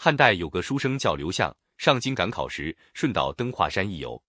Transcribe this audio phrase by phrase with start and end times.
[0.00, 4.22] 汉代有个书生叫刘向，上京赶考时顺道登华山一游。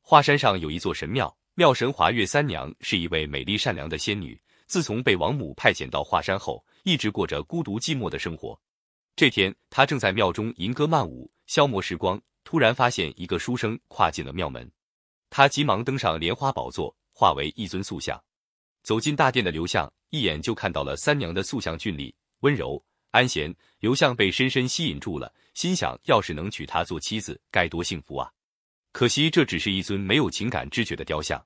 [0.00, 4.36] 华山上有一座神庙，庙神华月三娘是一位美丽善良的仙女。
[4.66, 8.60] 自从被王母派遣到华山后，一直过着孤独寂寞的生活。
[9.14, 14.68] 这天，她正在庙中吟歌曼舞，消磨时光，突然发现一个书生跨进了庙门。
[15.30, 18.20] 他急忙登上莲花宝座，化为一尊塑像。
[18.82, 23.54] 走进大殿的刘向，一眼就看到了三娘的塑像，俊丽、温柔、安闲。
[23.78, 28.30] 刘向被深深吸引住了，心想：要是能娶她做妻子，该多幸福啊！
[28.92, 31.44] 可惜这只是一尊没有情感知觉的雕像。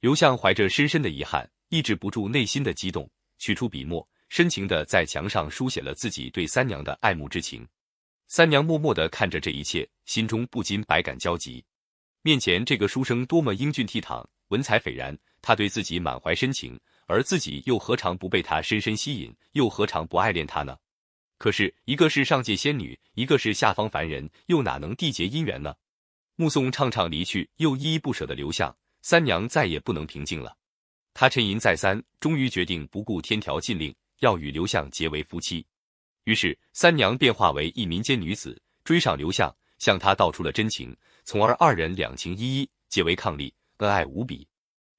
[0.00, 7.66] 刘向怀着深深的遗憾，抑制不住内心的激动，取出笔墨，深情的在墙上书写了自己对三娘的爱慕之情。
[8.28, 11.64] 三娘默默的看着这一切，心中不禁百感交集。
[12.22, 20.76] 面前这个书生多么英俊倜傥，文采斐然，他对自己满怀深情，而自己又何尝不被他深深吸引，又何尝不爱恋他呢？
[21.38, 25.74] 可是，一个是上界仙女，一个是下方凡人，又哪能缔结姻缘呢？
[26.34, 30.56] 目送畅畅离去，又依依不舍的刘向，三娘再也不能平静了。
[31.12, 35.64] 她沉吟再三，终于决定不顾天条禁令，要与刘向结为夫妻。
[36.24, 40.96] 于是，三娘变化为一民间女子，追上刘向，向他道出了真情。
[41.24, 44.46] 从而二人两情依依，结为伉俪，恩爱无比。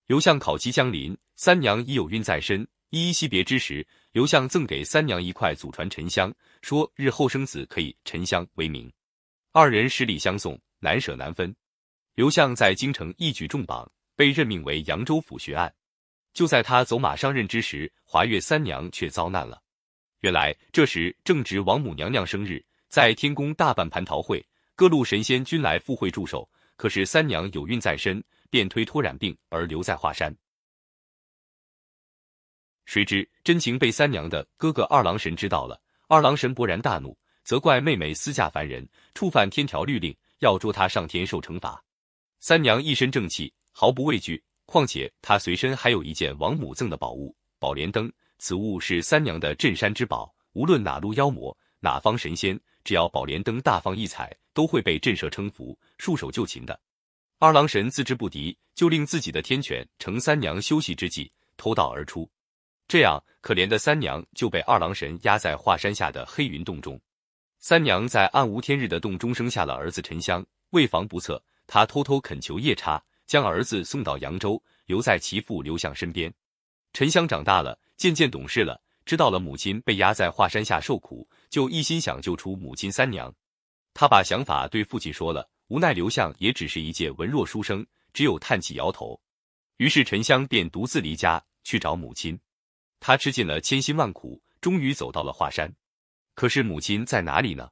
[0.05, 2.67] 刘向考期将临，三娘已有孕在身。
[2.89, 8.91] 依依惜别之时，刘向赠给三娘一块祖传沉香，说日后生子可以沉香为名。
[9.51, 11.53] 二人十里相送，难舍难分。
[12.15, 15.73] 刘向在京城一举重榜，被任命为扬州府学案。
[16.33, 19.61] 就在他走马上任之时，华月三娘却遭难了。
[20.21, 24.45] 原来这时正值王母娘娘生日，在天宫大办蟠桃会。
[24.75, 30.33] 各路神仙均来赴会祝寿，可是三娘有孕在身，便推脱染病而留在华山。
[32.87, 41.83] 谁知真情被三娘的哥哥二郎神知道了，二郎神勃然大怒，责怪妹妹私嫁凡人，触犯天条律令，要捉她上天受惩罚。
[42.39, 52.57] 三娘一身正气，毫不畏惧，况且她随身还有一件王母赠的宝物宝莲灯，此物是三娘的镇山之宝，无论哪路妖魔，哪方神仙。
[52.85, 56.79] 只要宝莲灯大放异彩，都会被震慑称服，束手就擒的。
[57.37, 62.29] 二郎神自知不敌，就令自己的天犬乘三娘休息之际偷盗而出。
[62.87, 66.99] 这样，可怜的三娘就被二郎神压在华山下的黑云洞中。
[67.59, 70.45] 三娘在暗无天日的洞中生下了儿子沉香。
[70.69, 76.33] 为防不测，她偷偷恳求夜叉将儿子送到扬州，留在其父刘向身边。
[76.93, 78.81] 沉香长大了，渐渐懂事了。
[79.05, 83.33] 知道了母亲被压在华山下受苦，就一心想救出母亲三娘。
[83.93, 89.19] 他把想法对父亲说了，无奈刘向也只是一介文弱书生，只有叹气摇头。
[89.77, 92.37] 于是沉香便独自离家去找母亲。
[92.99, 95.73] 他吃尽了千辛万苦，终于走到了华山。
[96.35, 97.69] 可是母亲在哪里呢？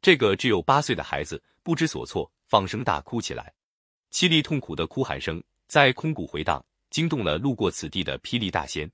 [0.00, 3.52] 这个只有八岁的孩子不知所措，放声大哭起来，
[4.12, 8.90] 凄厉痛苦的哭喊声在空谷回荡，惊动了路过此地的霹雳大仙。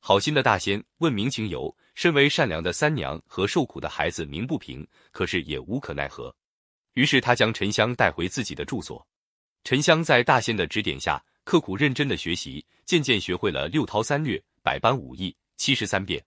[0.00, 6.34] 好心的大仙问明情由，身为善良的三娘和受苦的孩子鸣不平，可是也无可奈何。
[6.94, 9.06] 于是他将沉香带回自己的住所。
[9.64, 16.22] 沉香在大仙的指点下，刻苦认真的学习，渐渐学会了六韬三略、百般武艺、七十三变。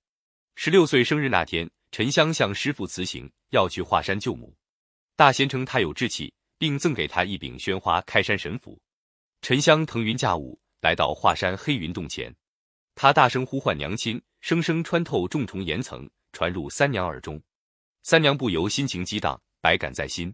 [0.55, 4.51] 十六岁生日那天，沉香向师傅辞行，要去华山救母。
[5.15, 8.81] 大仙称他有志气，并赠给他一柄宣花开山神斧。
[9.43, 12.35] 沉香腾云驾雾，来到华山黑云洞前。
[12.95, 17.39] 他大声呼唤娘亲，声声穿透重重岩层，传入三娘耳中。
[18.01, 20.33] 三娘不由心情激荡，百感在心。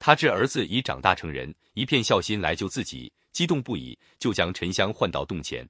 [0.00, 5.64] 他知儿子已长大成人，一片孝心来救自己，激动不已，就将沉香唤到洞前。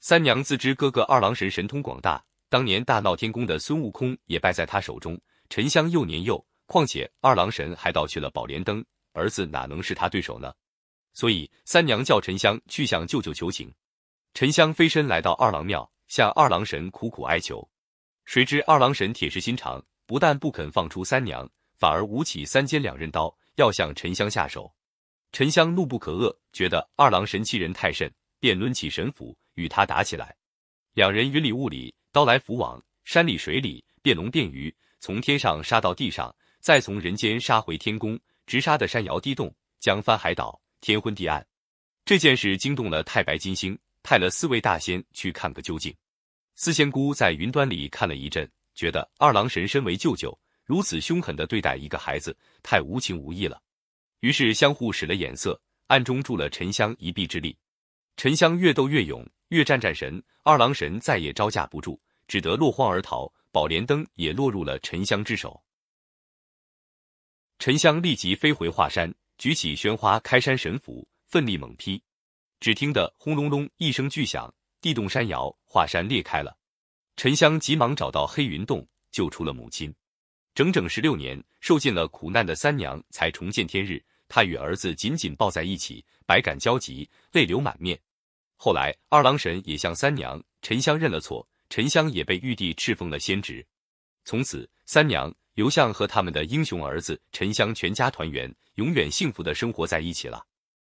[0.00, 5.20] 三娘自知哥哥二郎神神通广大，当年大闹天宫的孙悟空也败在他手中。
[5.50, 10.52] 沉香又年幼，况且二郎神还盗去了宝莲灯，儿子哪能是他对手呢？
[11.14, 13.72] 所以三娘叫沉香去向舅舅求情。
[14.34, 17.68] 沉香飞身来到二郎庙，向二郎神苦苦哀求。
[18.24, 24.72] 谁知二郎神铁石心肠，不但不肯放出三娘，反而舞起三尖两刃刀，要向沉香下手。
[25.32, 28.08] 沉香怒不可遏，觉得二郎神欺人太甚，
[28.38, 30.34] 便抡起神斧与他打起来。
[30.94, 41.44] 两人云里雾里，刀来斧往，山里水里，变龙变鱼，从天上杀到地上，再从人间杀回天宫，直杀的山摇地动，江翻海倒，天昏地暗。
[42.04, 43.76] 这件事惊动了太白金星。
[44.00, 45.94] 派了四位大仙去看个究竟。
[46.54, 53.60] 四仙姑在云端里看了一阵，觉得二郎神身为舅舅，如此凶狠的对待一个孩子，太无情无义了。
[54.20, 57.54] 于是相互使了眼色，暗中助了沉香一臂之力。
[58.16, 60.22] 沉香越斗越勇，越战战神。
[60.42, 63.32] 二郎神再也招架不住，只得落荒而逃。
[63.50, 65.62] 宝莲灯也落入了沉香之手。
[67.58, 72.00] 沉香立即飞回华山，举起宣花开山神斧，奋力猛劈。
[72.60, 76.56] 只听得轰隆隆一声巨响，地动山摇，华山裂开了。
[77.16, 79.92] 沉香急忙找到黑云洞，救出了母亲。
[80.54, 84.04] 整整十六年，受尽了苦难的三娘才重见天日。
[84.28, 87.98] 她与儿子紧紧抱在一起，百感交集，泪流满面。
[88.60, 93.64] 后来，二郎神也向三娘沉香认了错，沉香也被玉帝敕封了仙职。
[94.24, 100.44] 从此，三娘刘向和他们的英雄儿子沉香全家团圆，永远幸福的生活在一起了。